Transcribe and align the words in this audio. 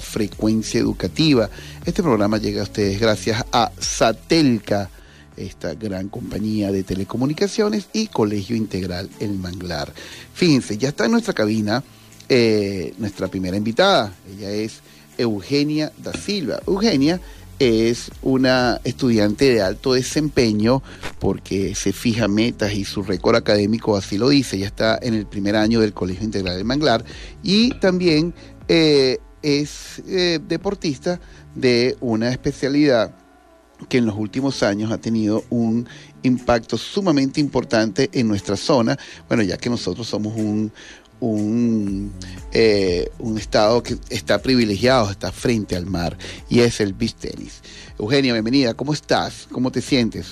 frecuencia 0.00 0.80
educativa. 0.80 1.48
Este 1.86 2.02
programa 2.02 2.38
llega 2.38 2.62
a 2.62 2.64
ustedes 2.64 2.98
gracias 2.98 3.44
a 3.52 3.70
Satelca, 3.78 4.90
esta 5.36 5.74
gran 5.74 6.08
compañía 6.08 6.72
de 6.72 6.82
telecomunicaciones 6.82 7.88
y 7.92 8.08
Colegio 8.08 8.56
Integral 8.56 9.08
El 9.20 9.38
Manglar. 9.38 9.94
Fíjense, 10.34 10.78
ya 10.78 10.88
está 10.88 11.04
en 11.04 11.12
nuestra 11.12 11.32
cabina 11.32 11.84
eh, 12.28 12.92
nuestra 12.98 13.28
primera 13.28 13.56
invitada. 13.56 14.12
Ella 14.28 14.50
es 14.50 14.80
Eugenia 15.16 15.92
da 15.96 16.12
Silva. 16.12 16.60
Eugenia 16.66 17.20
es 17.60 18.10
una 18.22 18.80
estudiante 18.82 19.44
de 19.52 19.62
alto 19.62 19.92
desempeño 19.92 20.82
porque 21.20 21.76
se 21.76 21.92
fija 21.92 22.26
metas 22.26 22.72
y 22.74 22.84
su 22.84 23.04
récord 23.04 23.36
académico 23.36 23.96
así 23.96 24.18
lo 24.18 24.28
dice. 24.28 24.56
Ella 24.56 24.66
está 24.66 24.98
en 25.00 25.14
el 25.14 25.26
primer 25.26 25.54
año 25.54 25.80
del 25.80 25.94
Colegio 25.94 26.24
Integral 26.24 26.56
del 26.56 26.64
Manglar 26.64 27.04
y 27.44 27.70
también 27.78 28.34
eh, 28.66 29.18
es 29.42 30.02
eh, 30.06 30.40
deportista 30.46 31.20
de 31.54 31.96
una 32.00 32.30
especialidad 32.30 33.14
que 33.88 33.98
en 33.98 34.06
los 34.06 34.16
últimos 34.16 34.62
años 34.62 34.90
ha 34.90 34.98
tenido 34.98 35.44
un 35.50 35.88
impacto 36.22 36.76
sumamente 36.76 37.40
importante 37.40 38.10
en 38.12 38.26
nuestra 38.26 38.56
zona, 38.56 38.98
bueno, 39.28 39.42
ya 39.42 39.56
que 39.56 39.70
nosotros 39.70 40.06
somos 40.06 40.34
un, 40.36 40.72
un, 41.20 42.12
eh, 42.52 43.08
un 43.18 43.38
estado 43.38 43.82
que 43.82 43.96
está 44.10 44.40
privilegiado, 44.40 45.10
está 45.10 45.30
frente 45.30 45.76
al 45.76 45.86
mar, 45.86 46.18
y 46.48 46.60
es 46.60 46.80
el 46.80 46.92
beach 46.92 47.14
tenis. 47.14 47.62
Eugenia, 47.98 48.32
bienvenida, 48.32 48.74
¿cómo 48.74 48.92
estás? 48.92 49.46
¿Cómo 49.50 49.70
te 49.70 49.80
sientes? 49.80 50.26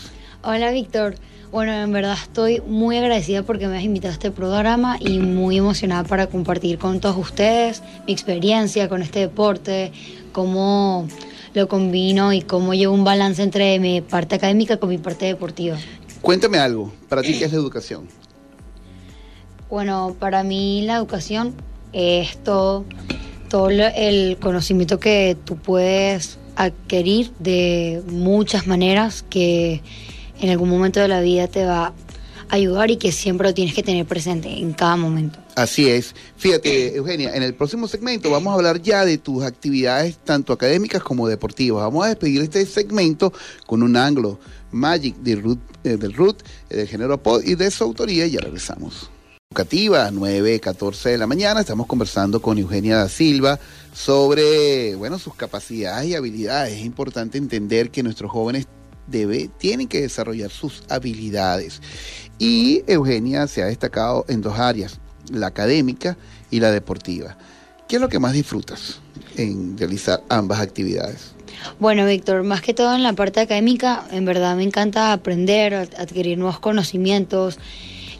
Hola, 0.48 0.70
Víctor. 0.70 1.16
Bueno, 1.50 1.72
en 1.72 1.90
verdad 1.90 2.16
estoy 2.22 2.60
muy 2.60 2.96
agradecida 2.96 3.42
porque 3.42 3.66
me 3.66 3.78
has 3.78 3.82
invitado 3.82 4.10
a 4.10 4.12
este 4.12 4.30
programa 4.30 4.96
y 5.00 5.18
muy 5.18 5.56
emocionada 5.56 6.04
para 6.04 6.28
compartir 6.28 6.78
con 6.78 7.00
todos 7.00 7.16
ustedes 7.16 7.82
mi 8.06 8.12
experiencia 8.12 8.88
con 8.88 9.02
este 9.02 9.18
deporte, 9.18 9.90
cómo 10.30 11.08
lo 11.52 11.66
combino 11.66 12.32
y 12.32 12.42
cómo 12.42 12.74
llevo 12.74 12.94
un 12.94 13.02
balance 13.02 13.42
entre 13.42 13.80
mi 13.80 14.02
parte 14.02 14.36
académica 14.36 14.76
con 14.76 14.90
mi 14.90 14.98
parte 14.98 15.26
deportiva. 15.26 15.78
Cuéntame 16.22 16.58
algo, 16.58 16.92
para 17.08 17.22
ti, 17.22 17.36
¿qué 17.36 17.46
es 17.46 17.50
la 17.50 17.58
educación? 17.58 18.06
Bueno, 19.68 20.14
para 20.16 20.44
mí 20.44 20.82
la 20.82 20.94
educación 20.94 21.56
es 21.92 22.40
todo, 22.44 22.84
todo 23.50 23.68
el 23.68 24.36
conocimiento 24.40 25.00
que 25.00 25.36
tú 25.44 25.56
puedes 25.56 26.38
adquirir 26.54 27.32
de 27.40 28.00
muchas 28.06 28.68
maneras 28.68 29.24
que 29.28 29.82
en 30.40 30.50
algún 30.50 30.68
momento 30.68 31.00
de 31.00 31.08
la 31.08 31.20
vida 31.20 31.48
te 31.48 31.64
va 31.64 31.86
a 31.86 31.94
ayudar 32.54 32.90
y 32.90 32.96
que 32.96 33.12
siempre 33.12 33.48
lo 33.48 33.54
tienes 33.54 33.74
que 33.74 33.82
tener 33.82 34.06
presente 34.06 34.48
en 34.48 34.72
cada 34.72 34.96
momento. 34.96 35.38
Así 35.56 35.88
es. 35.88 36.14
Fíjate, 36.36 36.96
Eugenia, 36.96 37.34
en 37.34 37.42
el 37.42 37.54
próximo 37.54 37.88
segmento 37.88 38.30
vamos 38.30 38.52
a 38.52 38.54
hablar 38.56 38.80
ya 38.80 39.04
de 39.04 39.18
tus 39.18 39.42
actividades 39.42 40.18
tanto 40.18 40.52
académicas 40.52 41.02
como 41.02 41.26
deportivas. 41.28 41.82
Vamos 41.82 42.04
a 42.04 42.08
despedir 42.08 42.42
este 42.42 42.64
segmento 42.66 43.32
con 43.66 43.82
un 43.82 43.96
ángulo 43.96 44.38
Magic 44.70 45.16
de 45.16 45.36
Ruth, 45.36 45.58
eh, 45.84 45.96
del 45.96 46.12
Ruth, 46.12 46.42
eh, 46.68 46.76
del 46.76 46.88
género 46.88 47.22
Pod 47.22 47.42
y 47.42 47.54
de 47.54 47.70
su 47.70 47.84
autoría 47.84 48.26
y 48.26 48.32
ya 48.32 48.40
regresamos. 48.40 49.10
Educativa, 49.50 50.10
9, 50.10 50.60
14 50.60 51.10
de 51.10 51.18
la 51.18 51.26
mañana, 51.26 51.60
estamos 51.60 51.86
conversando 51.86 52.42
con 52.42 52.58
Eugenia 52.58 52.98
da 52.98 53.08
Silva 53.08 53.58
sobre, 53.94 54.94
bueno, 54.96 55.18
sus 55.18 55.34
capacidades 55.34 56.08
y 56.08 56.14
habilidades. 56.14 56.74
Es 56.74 56.84
importante 56.84 57.38
entender 57.38 57.90
que 57.90 58.02
nuestros 58.02 58.30
jóvenes 58.30 58.66
debe, 59.06 59.48
tienen 59.58 59.88
que 59.88 60.00
desarrollar 60.00 60.50
sus 60.50 60.82
habilidades. 60.88 61.80
Y 62.38 62.82
Eugenia 62.86 63.46
se 63.46 63.62
ha 63.62 63.66
destacado 63.66 64.24
en 64.28 64.42
dos 64.42 64.58
áreas, 64.58 64.98
la 65.30 65.48
académica 65.48 66.16
y 66.50 66.60
la 66.60 66.70
deportiva. 66.70 67.36
¿Qué 67.88 67.96
es 67.96 68.02
lo 68.02 68.08
que 68.08 68.18
más 68.18 68.32
disfrutas 68.32 69.00
en 69.36 69.78
realizar 69.78 70.22
ambas 70.28 70.60
actividades? 70.60 71.34
Bueno, 71.78 72.06
Víctor, 72.06 72.42
más 72.42 72.60
que 72.60 72.74
todo 72.74 72.94
en 72.94 73.02
la 73.02 73.12
parte 73.12 73.40
académica, 73.40 74.06
en 74.10 74.24
verdad 74.24 74.56
me 74.56 74.64
encanta 74.64 75.12
aprender, 75.12 75.74
adquirir 75.74 76.36
nuevos 76.38 76.58
conocimientos 76.58 77.58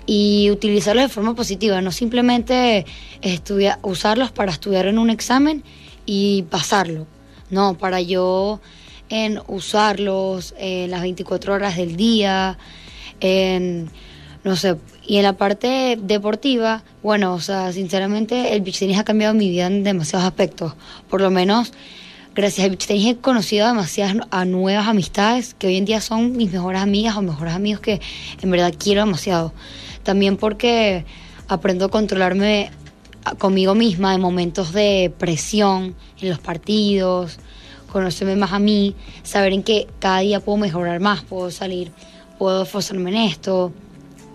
y 0.07 0.51
utilizarlos 0.51 1.05
de 1.05 1.09
forma 1.09 1.35
positiva, 1.35 1.81
no 1.81 1.91
simplemente 1.91 2.87
estudiar, 3.23 3.79
usarlos 3.83 4.31
para 4.31 4.53
estudiar 4.53 4.87
en 4.87 4.99
un 4.99 5.11
examen 5.11 5.65
y 6.07 6.43
pasarlo, 6.45 7.07
no, 7.51 7.77
para 7.77 8.01
yo 8.01 8.61
en 9.09 9.41
usarlos 9.47 10.55
en 10.59 10.91
las 10.91 11.03
24 11.03 11.55
horas 11.55 11.77
del 11.77 11.97
día, 11.97 12.59
en, 13.21 13.91
no 14.45 14.57
sé, 14.57 14.77
y 15.07 15.17
en 15.17 15.23
la 15.23 15.35
parte 15.35 15.99
deportiva, 16.01 16.83
bueno, 17.03 17.35
o 17.35 17.41
sea, 17.41 17.73
sinceramente 17.73 18.55
el 18.55 18.63
beach 18.63 18.83
ha 18.97 19.05
cambiado 19.05 19.35
mi 19.35 19.49
vida 19.49 19.67
en 19.67 19.85
demasiados 19.85 20.27
aspectos, 20.27 20.75
por 21.09 21.21
lo 21.21 21.31
menos 21.31 21.73
gracias 22.35 22.65
al 22.65 22.71
beach 22.71 22.91
he 22.91 23.17
conocido 23.17 23.67
demasiadas 23.67 24.47
nuevas 24.47 24.87
amistades 24.87 25.55
que 25.55 25.69
hoy 25.69 25.77
en 25.77 25.87
día 25.87 26.01
son 26.03 26.37
mis 26.37 26.53
mejores 26.53 26.83
amigas 26.83 27.17
o 27.17 27.23
mejores 27.23 27.55
amigos 27.55 27.81
que 27.81 28.01
en 28.43 28.51
verdad 28.51 28.75
quiero 28.79 29.05
demasiado. 29.07 29.55
También 30.03 30.37
porque 30.37 31.05
aprendo 31.49 31.87
a 31.87 31.89
controlarme 31.89 32.71
conmigo 33.39 33.75
misma 33.75 34.15
en 34.15 34.21
momentos 34.21 34.73
de 34.73 35.13
presión 35.19 35.97
en 36.21 36.29
los 36.29 36.39
partidos, 36.39 37.39
conocerme 37.97 38.37
más 38.37 38.53
a 38.53 38.59
mí, 38.59 38.95
saber 39.23 39.55
en 39.55 39.63
que 39.63 39.87
cada 40.01 40.19
día 40.19 40.41
puedo 40.41 40.59
mejorar 40.59 41.01
más, 41.01 41.25
puedo 41.25 41.51
salir, 41.51 41.93
puedo 42.39 42.65
esforzarme 42.65 43.09
en 43.09 43.17
esto 43.17 43.73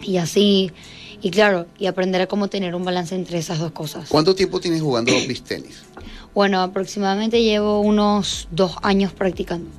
y 0.02 0.18
así. 0.18 0.72
Y 1.22 1.30
claro, 1.30 1.68
y 1.78 1.86
aprender 1.86 2.22
a 2.22 2.28
cómo 2.28 2.48
tener 2.48 2.74
un 2.74 2.84
balance 2.84 3.14
entre 3.14 3.38
esas 3.38 3.60
dos 3.60 3.72
cosas. 3.72 4.10
¿Cuánto 4.10 4.34
tiempo 4.34 4.60
tienes 4.60 4.82
jugando 4.82 5.12
beach 5.28 5.44
tenis? 5.44 5.84
Bueno, 6.34 6.60
aproximadamente 6.64 7.44
llevo 7.44 7.82
unos 7.82 8.48
dos 8.50 8.78
años 8.82 9.14
practicando. 9.14 9.70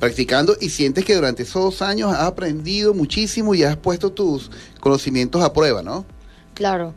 Practicando 0.00 0.56
y 0.60 0.70
sientes 0.70 1.04
que 1.04 1.14
durante 1.14 1.44
esos 1.44 1.62
dos 1.62 1.82
años 1.82 2.12
has 2.12 2.22
aprendido 2.22 2.92
muchísimo 2.92 3.54
y 3.54 3.62
has 3.62 3.76
puesto 3.76 4.10
tus 4.10 4.50
conocimientos 4.80 5.44
a 5.44 5.52
prueba, 5.52 5.80
¿no? 5.80 6.04
Claro. 6.54 6.92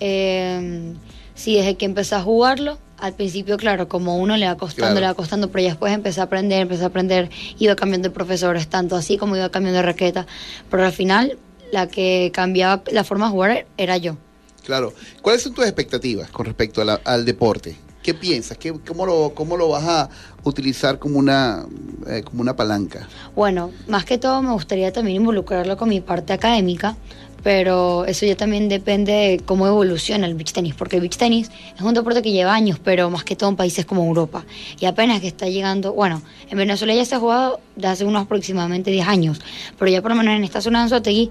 Eh, 0.00 0.92
sí, 1.34 1.56
desde 1.56 1.78
que 1.78 1.86
empecé 1.86 2.14
a 2.14 2.22
jugarlo, 2.22 2.78
al 2.98 3.14
principio, 3.14 3.56
claro, 3.56 3.88
como 3.88 4.16
uno 4.16 4.36
le 4.36 4.46
va 4.46 4.56
costando, 4.56 5.00
le 5.00 5.06
va 5.06 5.14
costando, 5.14 5.50
pero 5.50 5.62
ya 5.62 5.70
después 5.70 5.92
empecé 5.92 6.20
a 6.20 6.24
aprender, 6.24 6.62
empecé 6.62 6.82
a 6.82 6.86
aprender, 6.86 7.30
iba 7.58 7.76
cambiando 7.76 8.08
de 8.08 8.14
profesores, 8.14 8.68
tanto 8.68 8.96
así 8.96 9.16
como 9.16 9.36
iba 9.36 9.48
cambiando 9.50 9.78
de 9.78 9.82
raqueta, 9.84 10.26
pero 10.70 10.84
al 10.84 10.92
final 10.92 11.38
la 11.72 11.86
que 11.86 12.30
cambiaba 12.34 12.82
la 12.90 13.04
forma 13.04 13.26
de 13.26 13.32
jugar 13.32 13.66
era 13.76 13.96
yo. 13.96 14.16
Claro. 14.64 14.92
¿Cuáles 15.22 15.42
son 15.42 15.54
tus 15.54 15.64
expectativas 15.64 16.30
con 16.30 16.44
respecto 16.44 16.82
al 17.04 17.24
deporte? 17.24 17.76
¿Qué 18.02 18.14
piensas? 18.14 18.58
¿Qué, 18.58 18.72
cómo, 18.86 19.06
lo, 19.06 19.32
¿Cómo 19.34 19.56
lo 19.56 19.68
vas 19.68 19.84
a 19.84 20.08
utilizar 20.44 20.98
como 20.98 21.18
una, 21.18 21.66
eh, 22.06 22.22
como 22.22 22.42
una 22.42 22.54
palanca? 22.56 23.08
Bueno, 23.34 23.70
más 23.86 24.04
que 24.04 24.18
todo 24.18 24.40
me 24.42 24.52
gustaría 24.52 24.92
también 24.92 25.16
involucrarlo 25.16 25.76
con 25.76 25.88
mi 25.88 26.00
parte 26.00 26.32
académica, 26.32 26.96
pero 27.42 28.04
eso 28.04 28.26
ya 28.26 28.36
también 28.36 28.68
depende 28.68 29.12
de 29.12 29.40
cómo 29.44 29.66
evoluciona 29.66 30.26
el 30.26 30.34
beach 30.34 30.52
tenis, 30.52 30.74
porque 30.74 30.96
el 30.96 31.02
beach 31.02 31.16
tenis 31.16 31.50
es 31.74 31.80
un 31.80 31.94
deporte 31.94 32.22
que 32.22 32.32
lleva 32.32 32.54
años, 32.54 32.78
pero 32.82 33.10
más 33.10 33.24
que 33.24 33.36
todo 33.36 33.50
en 33.50 33.56
países 33.56 33.86
como 33.86 34.04
Europa. 34.04 34.44
Y 34.80 34.86
apenas 34.86 35.20
que 35.20 35.28
está 35.28 35.48
llegando, 35.48 35.92
bueno, 35.92 36.22
en 36.50 36.58
Venezuela 36.58 36.94
ya 36.94 37.04
se 37.04 37.14
ha 37.14 37.20
jugado 37.20 37.60
desde 37.76 37.88
hace 37.88 38.04
unos 38.04 38.24
aproximadamente 38.24 38.90
10 38.90 39.06
años, 39.06 39.40
pero 39.78 39.90
ya 39.90 40.02
por 40.02 40.10
lo 40.10 40.16
menos 40.16 40.34
en 40.34 40.44
esta 40.44 40.60
zona 40.60 40.80
de 40.80 40.82
Anzoátegui 40.84 41.30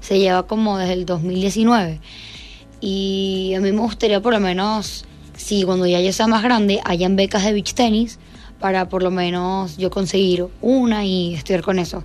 se 0.00 0.18
lleva 0.18 0.46
como 0.46 0.78
desde 0.78 0.94
el 0.94 1.06
2019. 1.06 2.00
Y 2.80 3.54
a 3.56 3.60
mí 3.60 3.72
me 3.72 3.80
gustaría 3.80 4.20
por 4.20 4.32
lo 4.32 4.40
menos, 4.40 5.04
si 5.36 5.64
cuando 5.64 5.86
ya 5.86 6.00
yo 6.00 6.12
sea 6.12 6.28
más 6.28 6.42
grande, 6.42 6.80
hayan 6.84 7.16
becas 7.16 7.44
de 7.44 7.52
beach 7.52 7.74
tenis 7.74 8.18
para 8.60 8.88
por 8.88 9.02
lo 9.02 9.10
menos 9.10 9.76
yo 9.76 9.90
conseguir 9.90 10.46
una 10.60 11.04
y 11.04 11.34
estudiar 11.34 11.62
con 11.62 11.78
eso. 11.78 12.04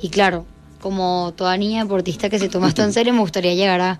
Y 0.00 0.08
claro, 0.08 0.46
como 0.84 1.32
toda 1.34 1.56
niña 1.56 1.82
deportista 1.82 2.28
que 2.28 2.38
se 2.38 2.50
toma 2.50 2.68
esto 2.68 2.82
en 2.82 2.92
serio, 2.92 3.14
me 3.14 3.20
gustaría 3.20 3.54
llegar 3.54 3.80
a 3.80 3.98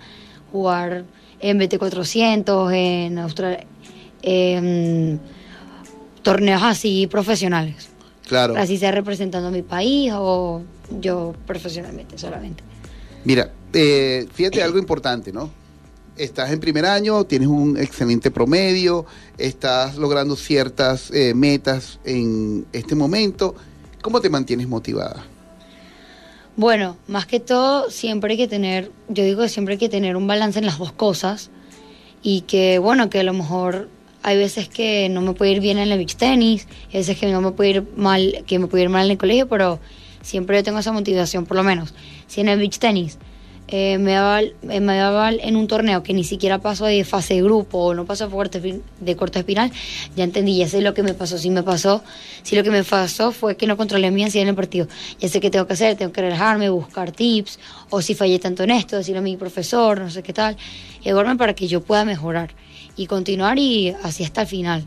jugar 0.53 1.07
en 1.41 1.59
BT400, 1.59 2.75
en 2.75 3.19
Australia, 3.19 3.65
en 4.21 5.19
torneos 6.23 6.63
así 6.63 7.07
profesionales. 7.07 7.89
Claro. 8.29 8.55
Así 8.59 8.77
sea 8.77 8.93
representando 8.93 9.49
a 9.49 9.51
mi 9.51 9.63
país 9.63 10.13
o 10.15 10.61
yo 11.01 11.35
profesionalmente 11.47 12.19
solamente. 12.19 12.63
Mira, 13.25 13.51
eh, 13.73 14.27
fíjate 14.35 14.63
algo 14.63 14.79
importante, 14.79 15.33
¿no? 15.33 15.49
Estás 16.19 16.53
en 16.53 16.61
primer 16.61 16.85
año, 16.85 17.25
tienes 17.25 17.49
un 17.49 17.79
excelente 17.79 18.31
promedio, 18.31 19.07
estás 19.39 19.97
logrando 19.97 20.37
ciertas 20.37 21.11
eh, 21.13 21.33
metas 21.33 21.99
en 22.05 22.67
este 22.75 22.95
momento. 22.95 23.55
¿Cómo 24.03 24.21
te 24.21 24.29
mantienes 24.29 24.69
motivada? 24.69 25.25
Bueno, 26.57 26.97
más 27.09 27.27
que 27.27 27.41
todo, 27.41 27.91
siempre 27.91 28.33
hay 28.33 28.37
que 28.37 28.47
tener, 28.47 28.93
yo 29.09 29.25
digo 29.25 29.43
que 29.43 29.49
siempre 29.49 29.73
hay 29.75 29.79
que 29.79 29.89
tener 29.89 30.17
un 30.17 30.29
balance 30.29 30.61
en 30.61 30.67
las 30.67 30.79
dos 30.79 30.93
cosas 30.93 31.51
y 32.23 32.43
que, 32.43 32.79
bueno, 32.79 33.11
que 33.11 33.19
a 33.19 33.23
lo 33.25 33.33
mejor 33.33 33.89
hay 34.23 34.37
veces 34.37 34.69
que 34.69 35.09
no 35.09 35.21
me 35.21 35.33
puede 35.33 35.51
ir 35.51 35.61
bien 35.61 35.79
en 35.79 35.91
el 35.91 35.99
beach 35.99 36.15
tenis, 36.15 36.69
hay 36.93 37.01
veces 37.01 37.19
que 37.19 37.27
no 37.33 37.41
me 37.41 37.51
puede 37.51 37.71
ir 37.71 37.85
mal, 37.97 38.45
que 38.47 38.61
me 38.61 38.69
puede 38.69 38.85
ir 38.85 38.89
mal 38.89 39.07
en 39.07 39.11
el 39.11 39.19
colegio, 39.19 39.49
pero 39.49 39.81
siempre 40.23 40.57
yo 40.57 40.63
tengo 40.63 40.79
esa 40.79 40.93
motivación, 40.93 41.45
por 41.45 41.57
lo 41.57 41.65
menos. 41.65 41.93
Si 42.29 42.41
en 42.41 42.49
el 42.49 42.61
beach 42.61 42.79
tenis 42.79 43.19
eh, 43.69 43.97
me, 43.99 44.13
daba, 44.13 44.43
eh, 44.43 44.81
me 44.81 44.97
daba 44.97 45.33
en 45.33 45.57
un 45.57 45.67
torneo 45.67 46.03
que 46.03 46.13
ni 46.13 46.23
siquiera 46.23 46.59
pasó 46.59 46.85
de 46.85 47.03
fase 47.05 47.35
de 47.35 47.43
grupo 47.43 47.79
o 47.79 47.95
no 47.95 48.05
pasó 48.05 48.29
de 48.29 49.17
corte 49.17 49.39
espinal, 49.39 49.73
ya 50.15 50.25
entendí, 50.25 50.59
ya 50.59 50.69
sé 50.69 50.83
lo 50.83 50.93
que 50.93 51.03
me 51.03 51.15
pasó. 51.15 51.39
Si 51.39 51.49
me 51.49 51.63
pasó, 51.63 52.03
si 52.43 52.57
lo 52.57 52.63
que 52.63 52.71
me 52.71 52.85
pasó 52.85 53.33
fue 53.33 53.57
que 53.57 53.67
no 53.67 53.77
controlé 53.77 54.11
mi 54.11 54.23
ansiedad 54.23 54.43
en 54.43 54.51
el 54.51 54.55
partido, 54.55 54.87
ya 55.19 55.29
sé 55.29 55.41
qué 55.41 55.51
tengo 55.51 55.67
que 55.67 55.73
hacer, 55.73 55.97
tengo 55.97 56.13
que 56.13 56.21
relajarme, 56.21 56.69
buscar 56.69 57.11
tips, 57.11 57.59
o 57.91 58.03
si 58.03 58.15
fallé 58.15 58.39
tanto 58.39 58.65
en 58.65 58.71
esto, 58.71 58.97
decirle 58.97 59.21
a 59.21 59.23
mi 59.23 59.37
profesor, 59.37 60.01
no 60.01 60.11
sé 60.11 60.23
qué 60.23 60.33
tal, 60.33 60.57
y 61.03 61.11
para 61.37 61.55
que 61.55 61.67
yo 61.67 61.81
pueda 61.81 62.05
mejorar 62.05 62.55
y 62.97 63.07
continuar 63.07 63.59
y 63.59 63.95
así 64.03 64.25
hasta 64.25 64.43
el 64.43 64.47
final. 64.47 64.85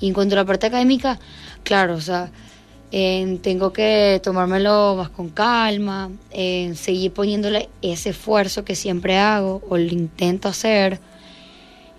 Y 0.00 0.08
en 0.08 0.14
cuanto 0.14 0.34
a 0.34 0.36
la 0.36 0.44
parte 0.44 0.66
académica, 0.66 1.18
claro, 1.64 1.94
o 1.94 2.00
sea, 2.00 2.30
tengo 2.92 3.72
que 3.72 4.20
tomármelo 4.22 4.96
más 4.98 5.08
con 5.08 5.30
calma, 5.30 6.10
seguir 6.30 7.12
poniéndole 7.12 7.70
ese 7.80 8.10
esfuerzo 8.10 8.64
que 8.64 8.76
siempre 8.76 9.16
hago 9.16 9.62
o 9.68 9.78
lo 9.78 9.84
intento 9.84 10.48
hacer. 10.48 11.00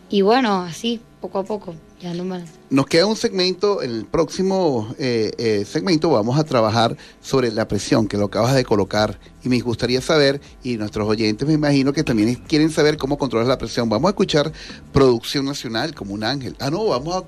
Y 0.10 0.22
bueno, 0.22 0.62
así, 0.62 1.01
poco 1.19 1.40
a 1.40 1.44
poco. 1.44 1.74
Ya 2.04 2.13
no 2.13 2.25
Nos 2.69 2.86
queda 2.88 3.06
un 3.06 3.16
segmento, 3.16 3.81
en 3.81 3.92
el 3.92 4.06
próximo 4.06 4.94
eh, 5.00 5.31
eh, 5.38 5.63
segmento 5.66 6.10
vamos 6.10 6.38
a 6.38 6.44
trabajar 6.44 6.98
sobre 7.22 7.50
la 7.50 7.66
presión 7.69 8.10
que 8.10 8.18
lo 8.18 8.25
acabas 8.25 8.54
de 8.56 8.66
colocar 8.66 9.18
y 9.42 9.48
me 9.48 9.57
gustaría 9.62 10.01
saber, 10.01 10.42
y 10.63 10.75
nuestros 10.75 11.07
oyentes 11.07 11.48
me 11.48 11.54
imagino 11.54 11.94
que 11.94 12.04
también 12.04 12.36
quieren 12.36 12.72
saber 12.72 12.98
cómo 12.98 13.18
controlar 13.18 13.48
la 13.48 13.57
presión. 13.57 13.88
Vamos 13.88 14.10
a 14.10 14.12
escuchar 14.12 14.51
Producción 14.92 15.45
Nacional 15.45 15.95
como 15.95 16.13
un 16.13 16.25
ángel. 16.25 16.57
Ah, 16.60 16.69
no, 16.69 16.86
vamos 16.86 17.16
a 17.16 17.24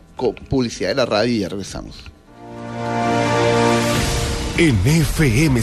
publicidad 0.50 0.90
de 0.90 0.96
la 0.96 1.06
radio 1.06 1.34
y 1.34 1.40
ya 1.40 1.48
regresamos 1.48 2.15
en 4.58 4.80
FM. 4.86 5.62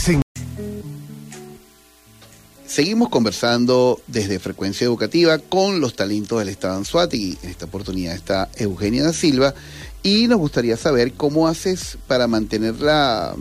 Seguimos 2.67 3.09
conversando 3.09 4.01
desde 4.07 4.39
Frecuencia 4.39 4.85
Educativa 4.85 5.39
con 5.39 5.81
los 5.81 5.97
talentos 5.97 6.39
del 6.39 6.51
Estado 6.51 6.77
Anzuati. 6.77 7.39
En 7.43 7.51
esta 7.51 7.65
oportunidad 7.65 8.15
está 8.15 8.51
Eugenia 8.57 9.05
da 9.05 9.15
Silva 9.15 9.55
y 10.03 10.29
nos 10.29 10.39
gustaría 10.39 10.77
saber 10.77 11.15
cómo 11.15 11.49
haces 11.49 11.97
para 12.07 12.27
mantener 12.27 12.81
la, 12.81 13.35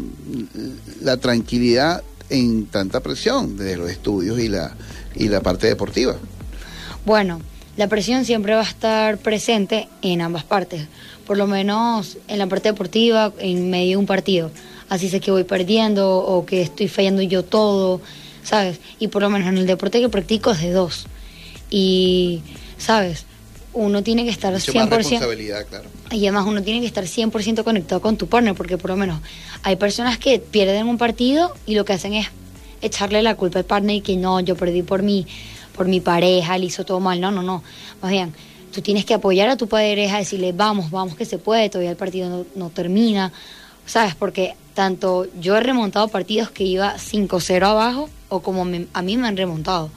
la 1.02 1.18
tranquilidad 1.18 2.02
en 2.30 2.68
tanta 2.68 3.02
presión 3.02 3.58
desde 3.58 3.76
los 3.76 3.92
estudios 3.92 4.40
y 4.40 4.48
la, 4.48 4.74
y 5.16 5.28
la 5.28 5.42
parte 5.42 5.68
deportiva. 5.68 6.16
Bueno, 7.06 7.42
la 7.76 7.90
presión 7.90 8.24
siempre 8.24 8.54
va 8.54 8.62
a 8.62 8.70
estar 8.70 9.18
presente 9.18 9.90
en 10.02 10.22
ambas 10.22 10.46
partes, 10.46 10.88
por 11.28 11.38
lo 11.38 11.46
menos 11.46 12.18
en 12.30 12.38
la 12.38 12.48
parte 12.48 12.70
deportiva, 12.70 13.34
en 13.38 13.70
medio 13.70 13.92
de 13.92 13.98
un 13.98 14.06
partido 14.06 14.52
así 14.92 15.08
sé 15.08 15.22
que 15.22 15.32
voy 15.32 15.46
perdiendo 15.46 16.18
o 16.18 16.46
que 16.46 16.62
estoy 16.62 16.90
fallando 16.90 17.22
yo 17.22 17.44
todo, 17.44 18.02
¿sabes? 18.44 18.82
Y 19.00 19.08
por 19.08 19.22
lo 19.22 19.30
menos 19.30 19.48
en 19.48 19.58
el 19.58 19.66
deporte 19.66 20.02
que 20.02 20.10
practico 20.10 20.52
es 20.52 20.60
de 20.60 20.72
dos. 20.72 21.06
Y, 21.70 22.42
¿sabes? 22.78 23.24
Uno 23.72 24.04
tiene 24.04 24.26
que 24.26 24.32
estar 24.32 24.54
100%... 24.54 24.90
responsabilidad, 24.90 25.66
claro. 25.66 25.90
Y 26.12 26.18
además 26.28 26.46
uno 26.46 26.62
tiene 26.62 26.82
que 26.82 26.88
estar 26.88 27.06
100% 27.06 27.64
conectado 27.64 28.02
con 28.02 28.18
tu 28.18 28.28
partner, 28.28 28.54
porque 28.54 28.78
por 28.78 28.92
lo 28.92 28.98
menos 28.98 29.22
hay 29.64 29.78
personas 29.78 30.18
que 30.18 30.40
pierden 30.40 30.86
un 30.90 30.98
partido 30.98 31.56
y 31.66 31.76
lo 31.76 31.86
que 31.86 31.94
hacen 31.94 32.14
es 32.14 32.28
echarle 32.82 33.24
la 33.24 33.36
culpa 33.36 33.60
al 33.60 33.66
partner 33.66 33.96
y 33.96 34.02
que 34.02 34.18
no, 34.18 34.42
yo 34.42 34.58
perdí 34.58 34.84
por 34.84 35.04
mi, 35.04 35.26
por 35.74 35.88
mi 35.88 36.02
pareja, 36.02 36.58
le 36.58 36.66
hizo 36.66 36.84
todo 36.84 37.00
mal. 37.00 37.22
No, 37.22 37.32
no, 37.32 37.42
no. 37.42 37.64
Más 38.02 38.12
bien, 38.12 38.34
tú 38.74 38.82
tienes 38.82 39.06
que 39.06 39.14
apoyar 39.14 39.48
a 39.48 39.56
tu 39.56 39.68
pareja, 39.70 40.18
decirle, 40.18 40.52
vamos, 40.52 40.92
vamos 40.92 41.16
que 41.16 41.24
se 41.24 41.38
puede, 41.38 41.70
todavía 41.70 41.92
el 41.92 41.98
partido 41.98 42.30
no, 42.30 42.46
no 42.56 42.70
termina. 42.72 43.32
¿Sabes? 43.86 44.16
Porque 44.16 44.54
tanto 44.74 45.28
yo 45.40 45.58
he 45.58 45.62
remontado 45.62 46.08
partidos 46.08 46.52
que 46.52 46.64
iba 46.64 46.96
5-0 46.96 47.64
abajo 47.64 48.10
o 48.30 48.42
como 48.42 48.62
a 48.62 49.02
mí 49.02 49.18
me 49.18 49.28
han 49.28 49.38
remontado. 49.38 49.90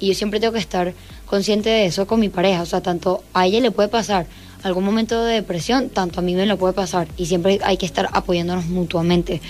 Y 0.00 0.08
yo 0.08 0.14
siempre 0.14 0.40
tengo 0.40 0.52
que 0.52 0.58
estar 0.58 0.94
consciente 1.26 1.70
de 1.70 1.86
eso 1.86 2.06
con 2.06 2.20
mi 2.20 2.28
pareja. 2.28 2.62
O 2.62 2.66
sea, 2.66 2.80
tanto 2.80 3.22
a 3.32 3.46
ella 3.46 3.60
le 3.60 3.70
puede 3.70 3.88
pasar 3.88 4.26
algún 4.62 4.84
momento 4.84 5.22
de 5.24 5.34
depresión, 5.34 5.90
tanto 5.90 6.20
a 6.20 6.22
mí 6.22 6.34
me 6.34 6.46
lo 6.46 6.56
puede 6.56 6.72
pasar. 6.72 7.06
Y 7.16 7.26
siempre 7.26 7.60
hay 7.62 7.76
que 7.76 7.86
estar 7.86 8.08
apoyándonos 8.12 8.66
mutuamente 8.66 9.40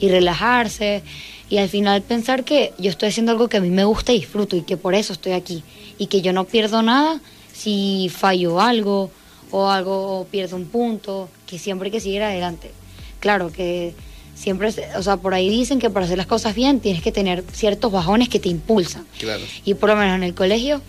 y 0.00 0.08
relajarse. 0.08 1.02
Y 1.48 1.58
al 1.58 1.68
final 1.68 2.02
pensar 2.02 2.44
que 2.44 2.72
yo 2.78 2.90
estoy 2.90 3.10
haciendo 3.10 3.32
algo 3.32 3.48
que 3.48 3.58
a 3.58 3.60
mí 3.60 3.70
me 3.70 3.84
gusta 3.84 4.12
y 4.12 4.20
disfruto 4.20 4.56
y 4.56 4.62
que 4.62 4.76
por 4.76 4.94
eso 4.94 5.12
estoy 5.12 5.32
aquí. 5.32 5.62
Y 5.98 6.06
que 6.06 6.22
yo 6.22 6.32
no 6.32 6.44
pierdo 6.44 6.82
nada 6.82 7.20
si 7.52 8.10
fallo 8.12 8.60
algo 8.60 9.10
o 9.52 9.70
algo 9.70 10.26
pierdo 10.30 10.56
un 10.56 10.66
punto, 10.66 11.28
que 11.46 11.60
siempre 11.60 11.86
hay 11.86 11.92
que 11.92 12.00
seguir 12.00 12.22
adelante. 12.22 12.72
Claro 13.20 13.52
que 13.52 13.94
siempre, 14.34 14.70
o 14.96 15.02
sea, 15.02 15.16
por 15.16 15.34
ahí 15.34 15.48
dicen 15.48 15.78
que 15.78 15.90
para 15.90 16.06
hacer 16.06 16.18
las 16.18 16.26
cosas 16.26 16.54
bien 16.54 16.80
tienes 16.80 17.02
que 17.02 17.12
tener 17.12 17.44
ciertos 17.52 17.90
bajones 17.92 18.28
que 18.28 18.38
te 18.38 18.48
impulsan. 18.48 19.06
Claro. 19.18 19.42
Y 19.64 19.74
por 19.74 19.90
lo 19.90 19.96
menos 19.96 20.16
en 20.16 20.24
el 20.24 20.34
colegio, 20.34 20.82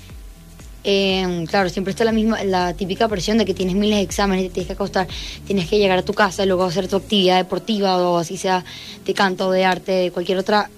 eh, 0.88 1.46
claro, 1.50 1.70
siempre 1.70 1.92
está 1.92 2.06
la 2.06 2.12
misma, 2.12 2.44
la 2.44 2.74
típica 2.74 3.08
presión 3.08 3.40
de 3.40 3.46
que 3.46 3.56
tienes 3.56 3.76
miles 3.76 3.98
de 3.98 4.04
exámenes, 4.04 4.46
te 4.46 4.50
tienes 4.52 4.68
que 4.68 4.74
acostar, 4.74 5.08
tienes 5.46 5.68
que 5.68 5.80
llegar 5.80 5.98
a 5.98 6.04
tu 6.04 6.14
casa 6.14 6.44
y 6.44 6.48
luego 6.48 6.64
hacer 6.64 6.88
tu 6.88 6.98
actividad 6.98 7.38
deportiva 7.38 7.98
o 7.98 8.18
así 8.18 8.38
sea 8.38 8.64
de 9.04 9.14
canto, 9.16 9.50
de 9.50 9.66
arte, 9.66 9.92
de 9.92 10.12
cualquier 10.12 10.38
otra 10.38 10.70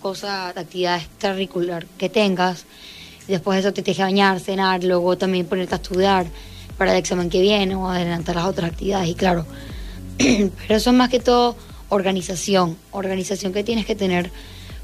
cosa, 0.00 0.52
de 0.54 0.60
actividad 0.60 0.98
extracurricular 0.98 1.86
que 1.98 2.08
tengas. 2.08 2.64
Después 3.26 3.56
de 3.56 3.60
eso 3.60 3.72
te 3.72 3.82
tienes 3.82 3.96
que 3.96 4.04
bañar, 4.04 4.38
cenar, 4.38 4.84
luego 4.84 5.18
también 5.18 5.46
ponerte 5.46 5.74
a 5.74 5.78
estudiar 5.78 6.26
para 6.78 6.92
el 6.92 6.98
examen 6.98 7.28
que 7.28 7.40
viene 7.40 7.74
o 7.74 7.88
adelantar 7.88 8.36
las 8.36 8.44
otras 8.44 8.70
actividades. 8.70 9.08
Y 9.08 9.14
claro, 9.14 9.46
pero 10.16 10.76
eso 10.76 10.90
es 10.90 10.96
más 10.96 11.08
que 11.08 11.18
todo 11.18 11.56
organización, 11.88 12.76
organización 12.92 13.52
que 13.52 13.64
tienes 13.64 13.86
que 13.86 13.94
tener 13.94 14.30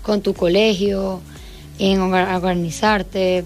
con 0.03 0.21
tu 0.21 0.35
colegio, 0.35 1.21
en 1.79 2.01
organizarte, 2.01 3.45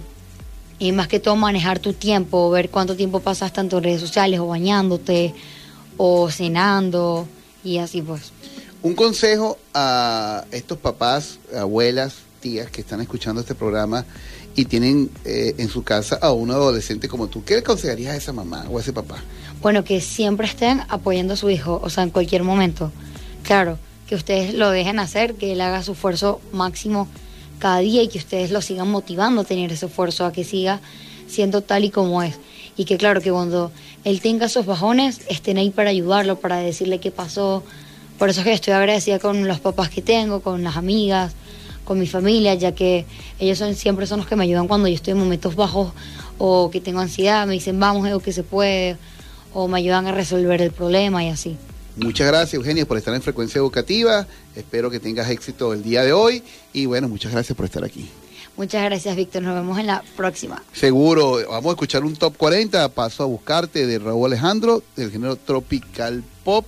y 0.79 0.93
más 0.93 1.09
que 1.09 1.21
todo 1.21 1.37
manejar 1.37 1.79
tu 1.79 1.93
tiempo, 1.93 2.51
ver 2.51 2.71
cuánto 2.71 2.97
tiempo 2.97 3.21
pasas 3.21 3.53
tanto 3.53 3.79
en 3.79 3.85
redes 3.85 4.01
sociales 4.01 4.41
o 4.41 4.47
bañándote 4.47 5.35
o 5.97 6.31
cenando 6.31 7.27
y 7.65 7.79
así 7.79 8.03
pues. 8.03 8.33
Un 8.83 8.95
consejo 8.95 9.59
a 9.75 10.45
estos 10.51 10.79
papás, 10.79 11.39
abuelas, 11.57 12.17
tías 12.41 12.71
que 12.71 12.83
están 12.83 13.01
escuchando 13.01 13.41
este 13.41 13.55
programa 13.55 14.05
y 14.55 14.67
tienen 14.67 15.11
eh, 15.25 15.55
en 15.59 15.69
su 15.69 15.83
casa 15.83 16.19
a 16.21 16.33
un 16.33 16.51
adolescente 16.51 17.09
como 17.09 17.29
tú, 17.29 17.45
¿qué 17.45 17.55
le 17.55 17.61
aconsejarías 17.61 18.15
a 18.15 18.17
esa 18.17 18.33
mamá 18.33 18.67
o 18.71 18.79
a 18.79 18.81
ese 18.81 18.93
papá? 18.93 19.17
Bueno, 19.63 19.83
que 19.85 20.01
siempre 20.01 20.47
estén 20.47 20.83
apoyando 20.89 21.35
a 21.35 21.37
su 21.37 21.51
hijo, 21.51 21.81
o 21.83 21.91
sea, 21.91 22.05
en 22.05 22.11
cualquier 22.11 22.43
momento. 22.43 22.93
Claro, 23.47 23.79
que 24.09 24.17
ustedes 24.17 24.55
lo 24.55 24.71
dejen 24.71 24.99
hacer, 24.99 25.35
que 25.37 25.53
él 25.53 25.61
haga 25.61 25.85
su 25.85 25.93
esfuerzo 25.93 26.41
máximo 26.53 27.07
cada 27.61 27.79
día 27.79 28.03
y 28.03 28.09
que 28.09 28.19
ustedes 28.19 28.51
lo 28.51 28.61
sigan 28.61 28.91
motivando 28.91 29.43
a 29.43 29.45
tener 29.45 29.71
ese 29.71 29.87
esfuerzo, 29.87 30.27
a 30.27 30.33
que 30.33 30.43
siga 30.43 30.81
siendo 31.29 31.61
tal 31.61 31.85
y 31.85 31.91
como 31.91 32.25
es. 32.25 32.41
Y 32.77 32.87
que 32.87 32.97
claro, 32.97 33.21
que 33.21 33.31
cuando 33.31 33.71
él 34.03 34.21
tenga 34.21 34.47
esos 34.47 34.67
bajones, 34.67 35.21
estén 35.29 35.59
ahí 35.59 35.71
para 35.71 35.91
ayudarlo, 35.91 36.41
para 36.41 36.57
decirle 36.57 36.99
qué 36.99 37.13
pasó. 37.13 37.63
Por 38.19 38.31
eso 38.31 38.41
es 38.41 38.47
que 38.47 38.53
estoy 38.53 38.75
agradecida 38.75 39.21
con 39.21 39.47
los 39.47 39.61
papás 39.61 39.91
que 39.91 40.03
tengo, 40.03 40.41
con 40.41 40.65
las 40.65 40.77
amigas, 40.77 41.35
con 41.85 42.01
mi 42.01 42.09
familia, 42.09 42.55
ya 42.55 42.73
que 42.73 43.07
ellos 43.39 43.59
son, 43.59 43.77
siempre 43.77 44.09
son 44.09 44.19
los 44.19 44.27
que 44.27 44.35
me 44.35 44.43
ayudan 44.43 44.67
cuando 44.67 44.89
yo 44.89 44.95
estoy 44.97 45.13
en 45.13 45.21
momentos 45.21 45.55
bajos 45.55 45.93
o 46.39 46.69
que 46.69 46.81
tengo 46.81 46.99
ansiedad, 46.99 47.47
me 47.47 47.53
dicen 47.53 47.79
vamos, 47.79 48.11
o 48.11 48.19
que 48.19 48.33
se 48.33 48.43
puede, 48.43 48.97
o 49.55 49.69
me 49.69 49.79
ayudan 49.79 50.09
a 50.09 50.13
resolver 50.13 50.61
el 50.61 50.73
problema 50.73 51.23
y 51.23 51.29
así. 51.29 51.57
Muchas 51.97 52.27
gracias, 52.27 52.55
Eugenia, 52.55 52.87
por 52.87 52.99
estar 52.99 53.15
en 53.15 53.23
Frecuencia 53.23 53.59
Educativa. 53.59 54.27
Espero 54.55 54.91
que 54.91 55.01
tengas 55.01 55.31
éxito 55.31 55.73
el 55.73 55.83
día 55.83 56.03
de 56.03 56.13
hoy. 56.13 56.43
Y 56.73 56.87
bueno, 56.87 57.09
muchas 57.09 57.33
gracias 57.33 57.57
por 57.57 57.65
estar 57.65 57.85
aquí. 57.85 58.11
Muchas 58.57 58.85
gracias, 58.85 59.17
Víctor. 59.17 59.43
Nos 59.43 59.55
vemos 59.55 59.79
en 59.79 59.87
la 59.87 60.03
próxima. 60.17 60.63
Seguro. 60.73 61.39
Vamos 61.49 61.67
a 61.67 61.71
escuchar 61.71 62.05
un 62.05 62.15
top 62.15 62.37
40. 62.37 62.89
Paso 62.91 63.23
a 63.23 63.27
buscarte 63.27 63.87
de 63.87 63.99
Raúl 63.99 64.27
Alejandro, 64.27 64.83
del 64.95 65.11
género 65.11 65.37
Tropical 65.37 66.23
Pop. 66.45 66.67